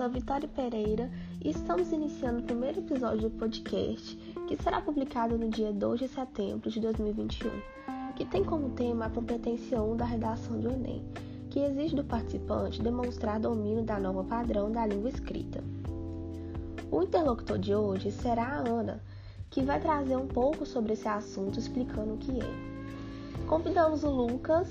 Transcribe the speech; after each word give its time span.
sou 0.00 0.06
a 0.06 0.08
Vitória 0.08 0.48
Pereira 0.48 1.10
e 1.44 1.50
estamos 1.50 1.92
iniciando 1.92 2.40
o 2.40 2.42
primeiro 2.42 2.78
episódio 2.78 3.28
do 3.28 3.36
podcast, 3.36 4.16
que 4.48 4.56
será 4.56 4.80
publicado 4.80 5.36
no 5.36 5.50
dia 5.50 5.74
2 5.74 6.00
de 6.00 6.08
setembro 6.08 6.70
de 6.70 6.80
2021, 6.80 7.50
que 8.16 8.24
tem 8.24 8.42
como 8.42 8.70
tema 8.70 9.04
a 9.04 9.10
competência 9.10 9.82
1 9.82 9.96
da 9.98 10.06
redação 10.06 10.58
do 10.58 10.70
Enem, 10.70 11.04
que 11.50 11.60
exige 11.60 11.94
do 11.94 12.02
participante 12.02 12.80
demonstrar 12.80 13.38
domínio 13.38 13.82
da 13.82 14.00
norma 14.00 14.24
padrão 14.24 14.72
da 14.72 14.86
língua 14.86 15.10
escrita. 15.10 15.62
O 16.90 17.02
interlocutor 17.02 17.58
de 17.58 17.74
hoje 17.74 18.10
será 18.10 18.46
a 18.46 18.66
Ana, 18.66 19.02
que 19.50 19.60
vai 19.60 19.78
trazer 19.80 20.16
um 20.16 20.26
pouco 20.26 20.64
sobre 20.64 20.94
esse 20.94 21.08
assunto 21.08 21.58
explicando 21.58 22.14
o 22.14 22.16
que 22.16 22.40
é. 22.40 23.46
Convidamos 23.46 24.02
o 24.02 24.08
Lucas 24.08 24.66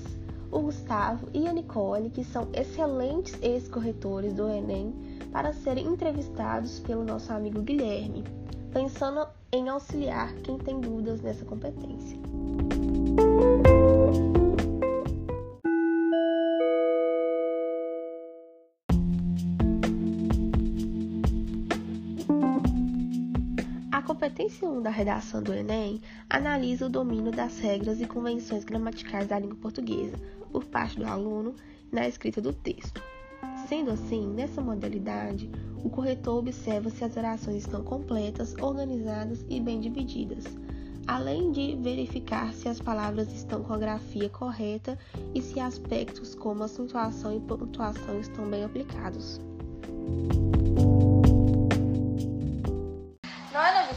o 0.50 0.60
Gustavo 0.60 1.28
e 1.32 1.46
a 1.46 1.52
Nicole, 1.52 2.10
que 2.10 2.24
são 2.24 2.48
excelentes 2.52 3.38
ex-corretores 3.40 4.32
do 4.32 4.48
Enem, 4.48 4.94
para 5.32 5.52
serem 5.52 5.86
entrevistados 5.86 6.80
pelo 6.80 7.04
nosso 7.04 7.32
amigo 7.32 7.62
Guilherme, 7.62 8.24
pensando 8.72 9.26
em 9.52 9.68
auxiliar 9.68 10.32
quem 10.42 10.58
tem 10.58 10.80
dúvidas 10.80 11.20
nessa 11.20 11.44
competência. 11.44 12.18
A 23.92 24.02
competência 24.02 24.68
1 24.68 24.82
da 24.82 24.90
redação 24.90 25.40
do 25.40 25.54
Enem 25.54 26.00
analisa 26.28 26.86
o 26.86 26.88
domínio 26.88 27.30
das 27.30 27.58
regras 27.60 28.00
e 28.00 28.06
convenções 28.06 28.64
gramaticais 28.64 29.28
da 29.28 29.38
língua 29.38 29.56
portuguesa 29.60 30.39
por 30.50 30.64
parte 30.64 30.98
do 30.98 31.06
aluno 31.06 31.54
na 31.90 32.06
escrita 32.06 32.40
do 32.40 32.52
texto. 32.52 33.02
Sendo 33.68 33.90
assim, 33.90 34.26
nessa 34.28 34.60
modalidade, 34.60 35.50
o 35.82 35.88
corretor 35.88 36.38
observa 36.38 36.90
se 36.90 37.04
as 37.04 37.16
orações 37.16 37.64
estão 37.64 37.82
completas, 37.82 38.54
organizadas 38.60 39.44
e 39.48 39.60
bem 39.60 39.80
divididas, 39.80 40.44
além 41.06 41.50
de 41.52 41.76
verificar 41.76 42.52
se 42.52 42.68
as 42.68 42.80
palavras 42.80 43.32
estão 43.32 43.62
com 43.62 43.72
a 43.72 43.78
grafia 43.78 44.28
correta 44.28 44.98
e 45.34 45.40
se 45.40 45.58
aspectos 45.60 46.34
como 46.34 46.64
acentuação 46.64 47.36
e 47.36 47.40
pontuação 47.40 48.20
estão 48.20 48.48
bem 48.48 48.64
aplicados. 48.64 49.40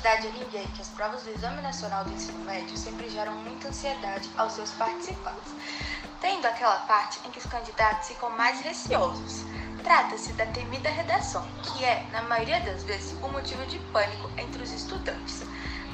novidade 0.03 0.27
a 0.27 0.31
ninguém 0.31 0.67
que 0.67 0.81
as 0.81 0.89
provas 0.89 1.23
do 1.23 1.29
Exame 1.29 1.61
Nacional 1.61 2.03
do 2.03 2.11
Ensino 2.11 2.43
Médio 2.43 2.77
sempre 2.77 3.09
geram 3.09 3.37
muita 3.37 3.69
ansiedade 3.69 4.29
aos 4.35 4.51
seus 4.51 4.71
participantes, 4.71 5.53
tendo 6.23 6.45
aquela 6.45 6.77
parte 6.87 7.19
em 7.27 7.31
que 7.31 7.37
os 7.37 7.45
candidatos 7.45 8.07
ficam 8.07 8.29
mais 8.29 8.61
receosos. 8.61 9.43
Trata-se 9.83 10.31
da 10.33 10.45
temida 10.45 10.89
redação, 10.89 11.45
que 11.61 11.83
é, 11.83 12.07
na 12.13 12.21
maioria 12.21 12.61
das 12.61 12.81
vezes, 12.85 13.11
o 13.21 13.25
um 13.25 13.33
motivo 13.33 13.65
de 13.65 13.77
pânico 13.91 14.31
entre 14.37 14.63
os 14.63 14.71
estudantes. 14.71 15.43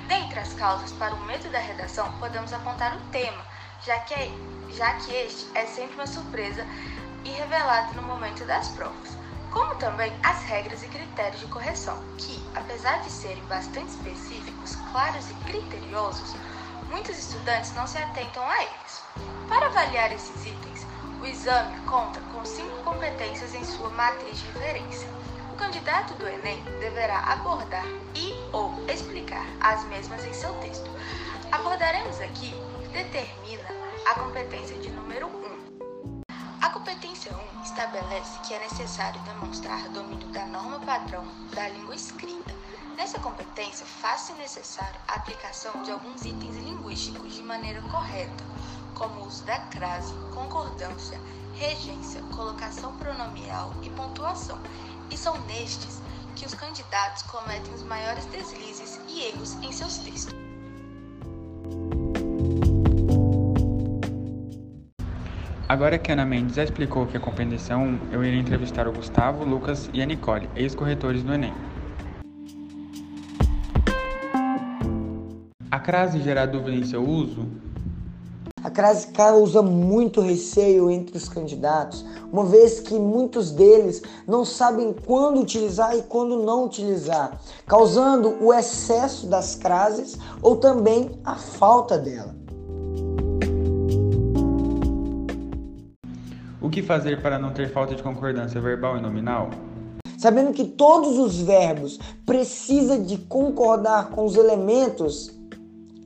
Dentre 0.07 0.39
as 0.39 0.53
causas 0.53 0.91
para 0.91 1.16
o 1.16 1.25
medo 1.25 1.50
da 1.50 1.57
redação, 1.57 2.11
podemos 2.19 2.53
apontar 2.53 2.95
o 2.95 3.02
tema, 3.11 3.44
já 3.83 3.97
que, 4.02 4.13
é, 4.13 4.31
já 4.69 4.94
que 4.97 5.11
este 5.11 5.47
é 5.57 5.66
sempre 5.66 5.95
uma 5.95 6.05
surpresa 6.05 6.63
e 7.25 7.30
revelado 7.31 7.95
no 7.95 8.03
momento 8.03 8.45
das 8.45 8.67
provas 8.69 9.17
como 9.52 9.73
também 9.77 10.13
as 10.22 10.44
regras 10.44 10.83
e 10.83 10.88
critérios 10.88 11.39
de 11.39 11.47
correção, 11.47 11.97
que, 12.19 12.39
apesar 12.53 13.02
de 13.02 13.09
serem 13.09 13.44
bastante 13.45 13.89
específicos, 13.89 14.75
claros 14.91 15.27
e 15.27 15.33
criteriosos, 15.45 16.35
muitos 16.88 17.17
estudantes 17.17 17.73
não 17.73 17.85
se 17.88 17.97
atentam 17.97 18.44
a 18.47 18.63
eles. 18.63 19.03
Para 19.47 19.67
avaliar 19.67 20.11
esses 20.11 20.45
itens, 20.45 20.85
o 21.22 21.25
exame 21.25 21.79
conta 21.81 22.19
com 22.34 22.45
cinco 22.45 22.75
competências 22.84 23.53
em 23.53 23.63
sua 23.63 23.90
matriz 23.90 24.40
de 24.40 24.45
referência. 24.47 25.09
O 25.51 25.56
candidato 25.56 26.13
do 26.13 26.28
Enem 26.28 26.62
deverá 26.79 27.19
abordar 27.19 27.85
e 28.16 28.34
ou 28.53 28.73
explicar 28.90 29.45
as 29.59 29.84
mesmas 29.85 30.25
em 30.25 30.34
seu 30.34 30.53
texto. 30.56 30.90
Abordaremos 31.51 32.22
aqui 32.22 32.53
o 32.78 32.84
que 32.84 32.90
determina 32.90 33.67
a 34.06 34.13
competência 34.16 34.78
de 34.78 34.90
número 34.91 35.28
1, 35.28 35.50
a 36.61 36.72
competência 36.72 37.31
1 37.57 37.63
estabelece 37.63 38.38
que 38.46 38.53
é 38.53 38.59
necessário 38.59 39.19
demonstrar 39.22 39.90
domínio 39.90 40.28
da 40.28 40.46
norma 40.46 40.79
padrão 40.81 41.25
da 41.53 41.69
língua 41.69 41.96
escrita. 41.96 42.53
Nessa 42.99 43.17
competência, 43.17 43.85
faz-se 43.85 44.33
necessário 44.33 44.99
a 45.07 45.13
aplicação 45.13 45.81
de 45.83 45.89
alguns 45.89 46.25
itens 46.25 46.57
linguísticos 46.57 47.33
de 47.33 47.41
maneira 47.41 47.81
correta, 47.83 48.43
como 48.93 49.21
o 49.21 49.25
uso 49.25 49.45
da 49.45 49.57
crase, 49.57 50.13
concordância, 50.33 51.17
regência, 51.55 52.21
colocação 52.35 52.97
pronomial 52.97 53.73
e 53.83 53.89
pontuação. 53.91 54.59
E 55.09 55.15
são 55.15 55.39
nestes 55.45 56.01
que 56.35 56.45
os 56.45 56.53
candidatos 56.53 57.23
cometem 57.23 57.73
os 57.73 57.83
maiores 57.83 58.25
deslizes 58.25 58.99
e 59.07 59.27
erros 59.27 59.53
em 59.63 59.71
seus 59.71 59.99
textos. 59.99 60.35
Agora 65.69 65.97
que 65.97 66.11
Ana 66.11 66.25
Mendes 66.25 66.57
já 66.57 66.66
explicou 66.66 67.03
o 67.03 67.07
que 67.07 67.16
é 67.16 67.19
1, 67.21 68.11
eu 68.11 68.25
irei 68.25 68.41
entrevistar 68.41 68.89
o 68.89 68.91
Gustavo, 68.91 69.45
Lucas 69.45 69.89
e 69.93 70.01
a 70.01 70.05
Nicole, 70.05 70.49
ex-corretores 70.53 71.23
do 71.23 71.33
Enem. 71.33 71.53
A 75.79 75.81
crase 75.81 76.19
gera 76.19 76.45
dúvida 76.45 76.75
em 76.75 76.84
seu 76.84 77.01
uso? 77.01 77.47
A 78.62 78.69
crase 78.69 79.07
causa 79.13 79.62
muito 79.62 80.19
receio 80.19 80.91
entre 80.91 81.16
os 81.16 81.29
candidatos, 81.29 82.06
uma 82.34 82.44
vez 82.44 82.81
que 82.81 82.95
muitos 82.95 83.50
deles 83.51 84.01
não 84.28 84.44
sabem 84.44 84.94
quando 85.06 85.40
utilizar 85.40 85.95
e 85.95 86.01
quando 86.01 86.44
não 86.44 86.66
utilizar, 86.66 87.40
causando 87.66 88.35
o 88.44 88.53
excesso 88.53 89.25
das 89.28 89.56
crases 89.56 90.17
ou 90.41 90.57
também 90.57 91.12
a 91.23 91.35
falta 91.35 91.97
dela. 91.97 92.35
O 96.61 96.69
que 96.69 96.84
fazer 96.84 97.22
para 97.22 97.40
não 97.40 97.53
ter 97.53 97.72
falta 97.72 97.96
de 97.96 98.03
concordância 98.03 98.59
verbal 98.59 98.97
e 98.97 99.01
nominal? 99.01 99.50
Sabendo 100.17 100.51
que 100.51 100.66
todos 100.66 101.17
os 101.17 101.40
verbos 101.40 101.97
precisam 102.25 103.01
de 103.01 103.17
concordar 103.17 104.09
com 104.09 104.25
os 104.25 104.35
elementos 104.35 105.38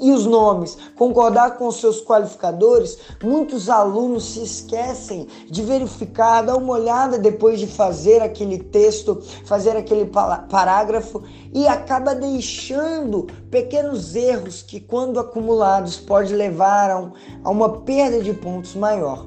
e 0.03 0.12
os 0.12 0.25
nomes, 0.25 0.78
concordar 0.97 1.58
com 1.58 1.72
seus 1.72 2.03
qualificadores, 2.03 3.00
muitos 3.24 3.69
alunos 3.69 4.34
se 4.34 4.44
esquecem 4.44 5.28
de 5.50 5.62
verificar, 5.64 6.41
dar 6.41 6.58
uma 6.58 6.74
olhada 6.74 7.18
depois 7.18 7.58
de 7.58 7.68
fazer 7.68 8.22
aquele 8.22 8.58
texto, 8.58 9.24
fazer 9.46 9.78
aquele 9.78 10.06
parágrafo 10.06 11.24
e 11.53 11.66
acaba 11.66 12.14
deixando 12.14 13.28
pequenos 13.50 14.14
erros 14.14 14.62
que, 14.62 14.81
quando 14.81 15.22
acumulados, 15.22 15.96
pode 15.96 16.35
levar 16.35 16.91
a 16.91 17.50
uma 17.50 17.70
perda 17.70 18.22
de 18.22 18.34
pontos 18.34 18.75
maior. 18.75 19.25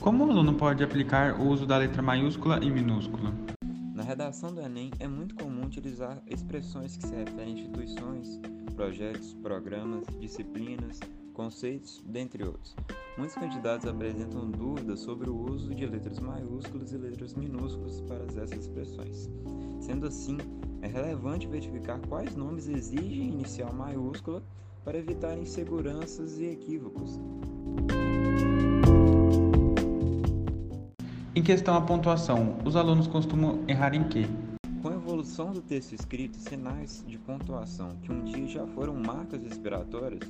Como 0.00 0.24
o 0.24 0.30
aluno 0.30 0.54
pode 0.54 0.82
aplicar 0.82 1.40
o 1.40 1.48
uso 1.48 1.64
da 1.64 1.76
letra 1.76 2.02
maiúscula 2.02 2.58
e 2.60 2.70
minúscula? 2.70 3.32
Redação 4.06 4.54
do 4.54 4.60
Enem 4.60 4.92
é 5.00 5.08
muito 5.08 5.34
comum 5.34 5.66
utilizar 5.66 6.22
expressões 6.28 6.96
que 6.96 7.04
se 7.04 7.12
referem 7.12 7.54
a 7.54 7.58
instituições, 7.58 8.40
projetos, 8.76 9.34
programas, 9.34 10.06
disciplinas, 10.20 11.00
conceitos, 11.34 12.04
dentre 12.06 12.44
outros. 12.44 12.76
Muitos 13.18 13.34
candidatos 13.34 13.88
apresentam 13.88 14.48
dúvidas 14.48 15.00
sobre 15.00 15.28
o 15.28 15.36
uso 15.36 15.74
de 15.74 15.84
letras 15.86 16.20
maiúsculas 16.20 16.92
e 16.92 16.96
letras 16.96 17.34
minúsculas 17.34 18.00
para 18.02 18.22
essas 18.26 18.52
expressões. 18.52 19.28
Sendo 19.80 20.06
assim, 20.06 20.38
é 20.82 20.86
relevante 20.86 21.48
verificar 21.48 21.98
quais 22.06 22.36
nomes 22.36 22.68
exigem 22.68 23.30
inicial 23.30 23.72
maiúscula 23.72 24.40
para 24.84 24.98
evitar 24.98 25.36
inseguranças 25.36 26.38
e 26.38 26.44
equívocos. 26.44 27.18
Em 31.36 31.42
questão 31.42 31.76
à 31.76 31.82
pontuação, 31.82 32.56
os 32.64 32.76
alunos 32.76 33.06
costumam 33.06 33.62
errar 33.68 33.94
em 33.94 34.08
quê? 34.08 34.24
Com 34.80 34.88
a 34.88 34.94
evolução 34.94 35.52
do 35.52 35.60
texto 35.60 35.92
escrito, 35.92 36.38
sinais 36.38 37.04
de 37.06 37.18
pontuação 37.18 37.94
que 38.00 38.10
um 38.10 38.24
dia 38.24 38.48
já 38.48 38.66
foram 38.68 38.94
marcas 38.94 39.42
respiratórias, 39.42 40.22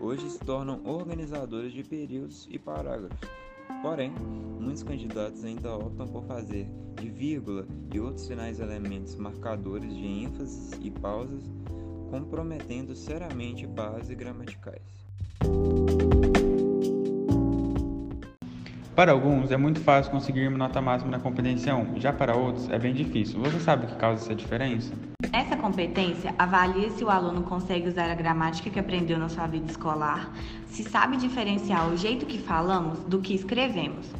hoje 0.00 0.30
se 0.30 0.38
tornam 0.38 0.80
organizadores 0.84 1.72
de 1.72 1.82
períodos 1.82 2.46
e 2.48 2.60
parágrafos. 2.60 3.28
Porém, 3.82 4.12
muitos 4.60 4.84
candidatos 4.84 5.44
ainda 5.44 5.74
optam 5.74 6.06
por 6.06 6.22
fazer 6.26 6.68
de 6.94 7.08
vírgula 7.10 7.66
e 7.92 7.98
outros 7.98 8.24
sinais 8.24 8.60
elementos 8.60 9.16
marcadores 9.16 9.92
de 9.92 10.06
ênfases 10.06 10.78
e 10.80 10.92
pausas, 10.92 11.42
comprometendo 12.08 12.94
seriamente 12.94 13.66
bases 13.66 14.16
gramaticais. 14.16 14.80
Para 18.94 19.10
alguns 19.12 19.50
é 19.50 19.56
muito 19.56 19.80
fácil 19.80 20.12
conseguir 20.12 20.46
uma 20.48 20.58
nota 20.58 20.78
máxima 20.82 21.12
na 21.12 21.18
competência 21.18 21.74
1, 21.74 21.98
já 21.98 22.12
para 22.12 22.36
outros 22.36 22.68
é 22.68 22.78
bem 22.78 22.92
difícil. 22.92 23.40
Você 23.40 23.58
sabe 23.58 23.86
o 23.86 23.88
que 23.88 23.94
causa 23.94 24.22
essa 24.22 24.34
diferença? 24.34 24.92
Essa 25.32 25.56
competência 25.56 26.34
avalia 26.38 26.90
se 26.90 27.02
o 27.02 27.08
aluno 27.08 27.40
consegue 27.40 27.88
usar 27.88 28.10
a 28.10 28.14
gramática 28.14 28.68
que 28.68 28.78
aprendeu 28.78 29.18
na 29.18 29.30
sua 29.30 29.46
vida 29.46 29.70
escolar, 29.70 30.30
se 30.66 30.82
sabe 30.82 31.16
diferenciar 31.16 31.88
o 31.88 31.96
jeito 31.96 32.26
que 32.26 32.36
falamos 32.36 32.98
do 33.04 33.18
que 33.18 33.32
escrevemos. 33.32 34.12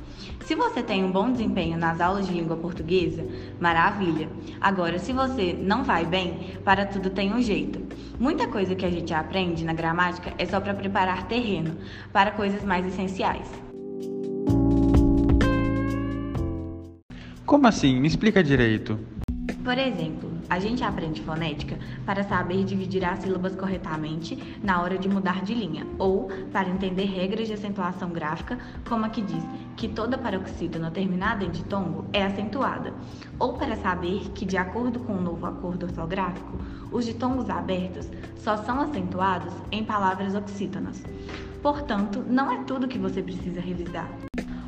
Se 0.47 0.55
você 0.55 0.83
tem 0.83 1.05
um 1.05 1.13
bom 1.13 1.31
desempenho 1.31 1.77
nas 1.77 2.01
aulas 2.01 2.27
de 2.27 2.33
língua 2.33 2.57
portuguesa, 2.57 3.27
maravilha. 3.61 4.27
Agora, 4.59 4.99
se 4.99 5.13
você 5.13 5.53
não 5.53 5.85
vai 5.85 6.07
bem, 6.07 6.57
para 6.65 6.87
tudo 6.87 7.11
tem 7.11 7.31
um 7.31 7.43
jeito. 7.43 7.79
Muita 8.19 8.49
coisa 8.49 8.75
que 8.75 8.87
a 8.87 8.91
gente 8.91 9.13
aprende 9.13 9.67
na 9.67 9.75
gramática 9.75 10.33
é 10.39 10.47
só 10.47 10.59
para 10.59 10.73
preparar 10.73 11.25
terreno 11.29 11.77
para 12.11 12.31
coisas 12.31 12.65
mais 12.65 12.87
essenciais. 12.87 13.72
Como 17.45 17.67
assim? 17.67 18.01
Me 18.01 18.07
explica 18.07 18.43
direito. 18.43 18.99
Por 19.65 19.77
exemplo, 19.77 20.31
a 20.49 20.59
gente 20.59 20.83
aprende 20.85 21.21
fonética 21.23 21.79
para 22.07 22.23
saber 22.23 22.65
dividir 22.65 23.05
as 23.05 23.19
sílabas 23.21 23.55
corretamente 23.57 24.37
na 24.63 24.81
hora 24.81 24.97
de 24.97 25.09
mudar 25.09 25.43
de 25.43 25.55
linha, 25.55 25.87
ou 25.99 26.29
para 26.53 26.69
entender 26.69 27.05
regras 27.05 27.49
de 27.49 27.55
acentuação 27.55 28.11
gráfica, 28.11 28.59
como 28.89 29.05
a 29.05 29.09
que 29.09 29.21
diz 29.23 29.43
que 29.77 29.89
toda 29.89 30.19
paroxítona 30.19 30.91
terminada 30.91 31.45
em 31.45 31.51
ditongo 31.51 32.07
é 32.13 32.25
acentuada, 32.25 32.93
ou 33.39 33.55
para 33.55 33.77
saber 33.77 34.31
que, 34.35 34.45
de 34.45 34.57
acordo 34.57 35.01
com 35.01 35.15
o 35.15 35.21
novo 35.21 35.47
acordo 35.47 35.87
ortográfico, 35.87 36.59
os 36.91 37.05
ditongos 37.05 37.51
abertos 37.51 38.09
só 38.37 38.57
são 38.57 38.81
acentuados 38.81 39.53
em 39.71 39.85
palavras 39.85 40.35
oxítonas. 40.35 41.03
Portanto, 41.61 42.25
não 42.27 42.51
é 42.51 42.65
tudo 42.65 42.89
que 42.89 42.99
você 42.99 43.23
precisa 43.23 43.61
revisar. 43.61 44.09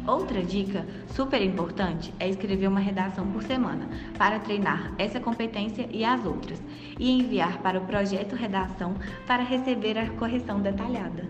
Outra 0.06 0.42
dica 0.42 0.86
super 1.14 1.42
importante 1.42 2.12
é 2.20 2.28
escrever 2.28 2.68
uma 2.68 2.80
redação 2.80 3.26
por 3.32 3.42
semana 3.42 3.88
para 4.18 4.38
treinar 4.38 4.92
essa 4.98 5.18
competência 5.18 5.88
e 5.90 6.04
as 6.04 6.26
outras, 6.26 6.62
e 6.98 7.10
enviar 7.10 7.62
para 7.62 7.78
o 7.78 7.86
projeto 7.86 8.36
Redação 8.36 8.94
para 9.26 9.42
receber 9.42 9.96
a 9.96 10.10
correção 10.10 10.60
detalhada. 10.60 11.26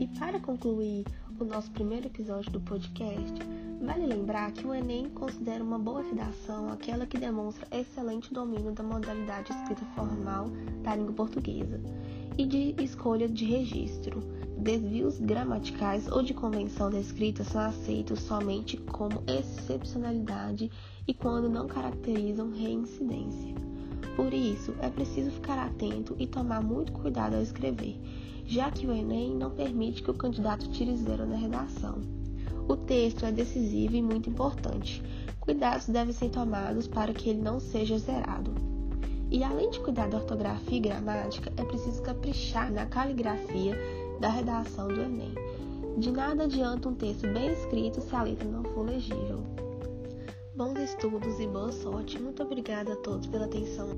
E 0.00 0.08
para 0.18 0.40
concluir 0.40 1.04
o 1.38 1.44
nosso 1.44 1.70
primeiro 1.70 2.06
episódio 2.06 2.50
do 2.50 2.60
podcast, 2.60 3.45
vale 3.86 4.04
lembrar 4.04 4.50
que 4.50 4.66
o 4.66 4.74
Enem 4.74 5.08
considera 5.10 5.62
uma 5.62 5.78
boa 5.78 6.02
redação 6.02 6.68
aquela 6.72 7.06
que 7.06 7.16
demonstra 7.16 7.68
excelente 7.70 8.34
domínio 8.34 8.72
da 8.72 8.82
modalidade 8.82 9.52
escrita 9.52 9.84
formal 9.94 10.50
da 10.82 10.96
língua 10.96 11.12
portuguesa 11.12 11.80
e 12.36 12.44
de 12.44 12.74
escolha 12.82 13.28
de 13.28 13.44
registro. 13.44 14.20
Desvios 14.58 15.20
gramaticais 15.20 16.08
ou 16.08 16.20
de 16.20 16.34
convenção 16.34 16.90
da 16.90 16.98
escrita 16.98 17.44
são 17.44 17.60
aceitos 17.60 18.20
somente 18.20 18.76
como 18.76 19.22
excepcionalidade 19.28 20.68
e 21.06 21.14
quando 21.14 21.48
não 21.48 21.68
caracterizam 21.68 22.50
reincidência. 22.50 23.54
Por 24.16 24.34
isso, 24.34 24.74
é 24.80 24.88
preciso 24.88 25.30
ficar 25.30 25.64
atento 25.64 26.16
e 26.18 26.26
tomar 26.26 26.60
muito 26.60 26.90
cuidado 26.90 27.36
ao 27.36 27.42
escrever 27.42 27.96
já 28.48 28.70
que 28.70 28.86
o 28.86 28.92
Enem 28.92 29.34
não 29.34 29.50
permite 29.50 30.04
que 30.04 30.10
o 30.10 30.14
candidato 30.14 30.70
tire 30.70 30.96
zero 30.96 31.26
na 31.26 31.36
redação. 31.36 32.25
O 32.68 32.76
texto 32.76 33.24
é 33.24 33.32
decisivo 33.32 33.96
e 33.96 34.02
muito 34.02 34.28
importante. 34.28 35.02
Cuidados 35.40 35.88
devem 35.88 36.12
ser 36.12 36.30
tomados 36.30 36.88
para 36.88 37.12
que 37.12 37.30
ele 37.30 37.40
não 37.40 37.60
seja 37.60 37.98
zerado. 37.98 38.52
E 39.30 39.42
além 39.42 39.70
de 39.70 39.80
cuidar 39.80 40.08
da 40.08 40.18
ortografia 40.18 40.78
e 40.78 40.80
gramática, 40.80 41.52
é 41.56 41.64
preciso 41.64 42.02
caprichar 42.02 42.72
na 42.72 42.86
caligrafia 42.86 43.76
da 44.20 44.28
redação 44.28 44.88
do 44.88 45.00
Enem. 45.00 45.34
De 45.98 46.10
nada 46.10 46.44
adianta 46.44 46.88
um 46.88 46.94
texto 46.94 47.26
bem 47.32 47.52
escrito 47.52 48.00
se 48.00 48.14
a 48.14 48.22
letra 48.22 48.48
não 48.48 48.62
for 48.64 48.86
legível. 48.86 49.42
Bons 50.54 50.78
estudos 50.78 51.38
e 51.38 51.46
boa 51.46 51.72
sorte. 51.72 52.20
Muito 52.20 52.42
obrigada 52.42 52.92
a 52.92 52.96
todos 52.96 53.26
pela 53.26 53.46
atenção. 53.46 53.88